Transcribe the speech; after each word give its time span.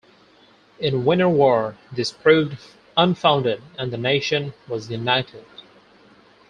In 0.79 1.05
Winter 1.05 1.29
War 1.29 1.77
this 1.91 2.11
proved 2.11 2.57
unfounded 2.97 3.61
and 3.77 3.93
the 3.93 3.99
nation 3.99 4.55
was 4.67 4.89
united. 4.89 5.45